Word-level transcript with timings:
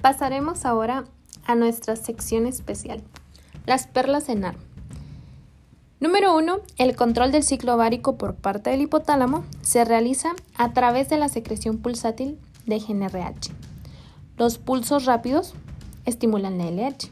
Pasaremos 0.00 0.64
ahora 0.64 1.04
a 1.44 1.54
nuestra 1.54 1.94
sección 1.94 2.46
especial, 2.46 3.02
las 3.66 3.86
perlas 3.86 4.30
en 4.30 4.46
AR. 4.46 4.56
Número 6.00 6.34
1. 6.34 6.60
El 6.78 6.96
control 6.96 7.32
del 7.32 7.42
ciclo 7.42 7.74
ovárico 7.74 8.16
por 8.16 8.34
parte 8.34 8.70
del 8.70 8.80
hipotálamo 8.80 9.44
se 9.60 9.84
realiza 9.84 10.30
a 10.56 10.72
través 10.72 11.10
de 11.10 11.18
la 11.18 11.28
secreción 11.28 11.76
pulsátil 11.76 12.38
de 12.64 12.78
GNRH. 12.78 13.52
Los 14.38 14.56
pulsos 14.56 15.04
rápidos 15.04 15.52
estimulan 16.06 16.56
la 16.56 16.70
LH 16.70 17.10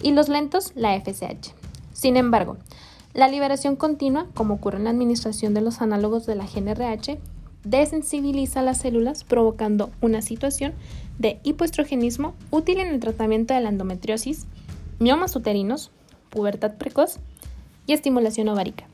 y 0.00 0.12
los 0.12 0.30
lentos 0.30 0.72
la 0.74 0.98
FSH. 0.98 1.52
Sin 1.92 2.16
embargo, 2.16 2.56
la 3.12 3.28
liberación 3.28 3.76
continua, 3.76 4.26
como 4.32 4.54
ocurre 4.54 4.78
en 4.78 4.84
la 4.84 4.90
administración 4.90 5.52
de 5.52 5.60
los 5.60 5.82
análogos 5.82 6.24
de 6.24 6.36
la 6.36 6.46
GNRH, 6.46 7.18
desensibiliza 7.64 8.62
las 8.62 8.78
células 8.78 9.24
provocando 9.24 9.90
una 10.00 10.22
situación 10.22 10.72
de 11.18 11.40
hipoestrogenismo 11.42 12.34
útil 12.50 12.80
en 12.80 12.88
el 12.88 13.00
tratamiento 13.00 13.54
de 13.54 13.60
la 13.60 13.68
endometriosis, 13.68 14.46
miomas 14.98 15.36
uterinos, 15.36 15.90
pubertad 16.30 16.76
precoz 16.76 17.18
y 17.86 17.92
estimulación 17.92 18.48
ovárica. 18.48 18.86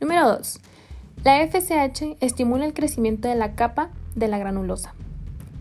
Número 0.00 0.28
2. 0.28 0.60
La 1.24 1.46
FSH 1.46 2.16
estimula 2.20 2.66
el 2.66 2.74
crecimiento 2.74 3.28
de 3.28 3.34
la 3.34 3.54
capa 3.54 3.90
de 4.14 4.28
la 4.28 4.38
granulosa, 4.38 4.94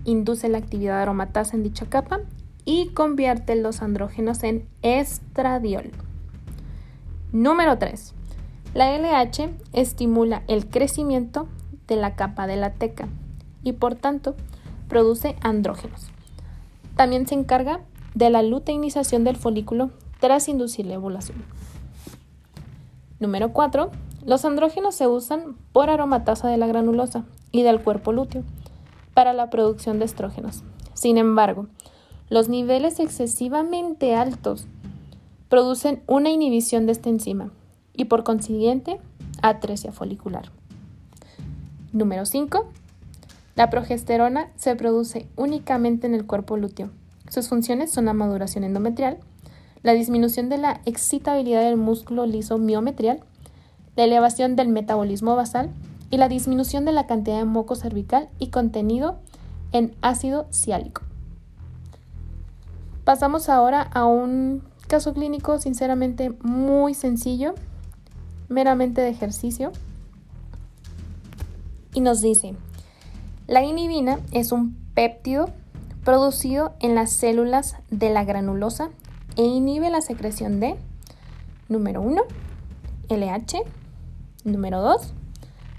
induce 0.05 0.48
la 0.48 0.59
actividad 0.59 1.02
aromatasa 1.02 1.55
en 1.55 1.63
dicha 1.63 1.88
capa 1.88 2.21
y 2.65 2.90
convierte 2.90 3.55
los 3.55 3.81
andrógenos 3.81 4.43
en 4.43 4.67
estradiol. 4.81 5.91
Número 7.31 7.77
3. 7.77 8.13
La 8.75 8.93
LH 8.93 9.52
estimula 9.71 10.43
el 10.49 10.67
crecimiento 10.67 11.47
de 11.88 11.95
la 11.95 12.17
capa 12.17 12.45
de 12.45 12.57
la 12.57 12.73
teca 12.73 13.07
y 13.63 13.71
por 13.71 13.95
tanto 13.95 14.35
produce 14.90 15.37
andrógenos. 15.40 16.07
También 16.98 17.26
se 17.26 17.35
encarga 17.35 17.79
de 18.15 18.29
la 18.29 18.43
luteinización 18.43 19.23
del 19.23 19.37
folículo 19.37 19.91
tras 20.20 20.49
inducir 20.49 20.87
la 20.87 20.98
ovulación. 20.98 21.46
Número 23.21 23.53
4. 23.53 23.91
Los 24.26 24.43
andrógenos 24.43 24.93
se 24.93 25.07
usan 25.07 25.55
por 25.71 25.90
aromatasa 25.90 26.49
de 26.49 26.57
la 26.57 26.68
granulosa 26.68 27.23
y 27.53 27.63
del 27.63 27.81
cuerpo 27.81 28.12
lúteo 28.12 28.43
para 29.13 29.31
la 29.31 29.49
producción 29.49 29.99
de 29.99 30.05
estrógenos. 30.05 30.65
Sin 30.93 31.18
embargo, 31.18 31.68
los 32.27 32.49
niveles 32.49 32.99
excesivamente 32.99 34.15
altos 34.15 34.68
producen 35.48 36.03
una 36.07 36.29
inhibición 36.29 36.85
de 36.87 36.91
esta 36.91 37.07
enzima 37.07 37.51
y 37.98 38.05
por 38.05 38.24
consiguiente 38.24 38.99
atresia 39.41 39.91
folicular. 39.91 40.51
Número 41.91 42.26
5. 42.26 42.65
La 43.55 43.70
progesterona 43.70 44.49
se 44.57 44.76
produce 44.76 45.27
únicamente 45.35 46.07
en 46.07 46.13
el 46.13 46.26
cuerpo 46.26 46.57
lúteo. 46.57 46.90
Sus 47.29 47.48
funciones 47.48 47.91
son 47.91 48.05
la 48.05 48.13
maduración 48.13 48.63
endometrial, 48.63 49.18
la 49.82 49.93
disminución 49.93 50.49
de 50.49 50.57
la 50.57 50.82
excitabilidad 50.85 51.63
del 51.63 51.77
músculo 51.77 52.26
liso 52.26 52.57
miometrial, 52.57 53.20
la 53.96 54.04
elevación 54.04 54.55
del 54.55 54.68
metabolismo 54.68 55.35
basal 55.35 55.70
y 56.09 56.18
la 56.18 56.27
disminución 56.27 56.85
de 56.85 56.91
la 56.91 57.07
cantidad 57.07 57.37
de 57.37 57.46
moco 57.46 57.76
cervical 57.76 58.30
y 58.40 58.49
contenido 58.49 59.20
en 59.71 59.96
ácido 60.02 60.48
ciálico. 60.52 61.02
Pasamos 63.04 63.49
ahora 63.49 63.82
a 63.82 64.06
un 64.06 64.63
Caso 64.88 65.13
clínico 65.13 65.57
sinceramente 65.59 66.31
muy 66.44 66.94
sencillo, 66.94 67.56
meramente 68.50 69.01
de 69.01 69.09
ejercicio. 69.09 69.72
Y 71.94 72.01
nos 72.01 72.22
dice, 72.22 72.56
la 73.47 73.63
inhibina 73.63 74.19
es 74.31 74.52
un 74.52 74.75
péptido 74.94 75.50
producido 76.03 76.74
en 76.79 76.96
las 76.96 77.12
células 77.12 77.75
de 77.90 78.09
la 78.09 78.24
granulosa 78.24 78.90
e 79.38 79.44
inhibe 79.44 79.90
la 79.90 80.02
secreción 80.02 80.59
de, 80.59 80.75
número 81.68 82.02
1, 82.02 82.22
LH, 83.09 83.64
número 84.44 84.81
2, 84.81 85.14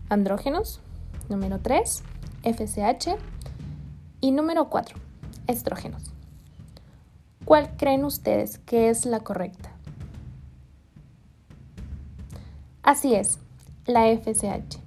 andrógenos, 0.09 0.81
número 1.29 1.61
3, 1.61 2.03
FSH 2.43 3.17
y 4.21 4.31
número 4.31 4.69
4, 4.69 4.97
estrógenos. 5.47 6.03
¿Cuál 7.45 7.77
creen 7.77 8.05
ustedes 8.05 8.59
que 8.59 8.91
es 8.91 9.07
la 9.07 9.21
correcta? 9.21 9.76
Así 12.87 13.17
es, 13.17 13.41
la 13.85 14.07
FSH. 14.17 14.79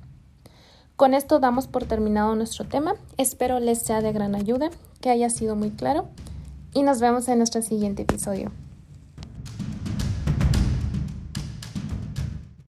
Con 0.96 1.14
esto 1.14 1.42
damos 1.42 1.68
por 1.68 1.84
terminado 1.84 2.34
nuestro 2.34 2.64
tema. 2.64 2.96
Espero 3.18 3.60
les 3.60 3.80
sea 3.80 4.00
de 4.00 4.14
gran 4.14 4.36
ayuda, 4.36 4.70
que 5.02 5.10
haya 5.10 5.30
sido 5.30 5.58
muy 5.58 5.72
claro 5.72 6.08
y 6.74 6.84
nos 6.84 7.02
vemos 7.02 7.28
en 7.28 7.40
nuestro 7.40 7.62
siguiente 7.62 8.04
episodio. 8.04 8.54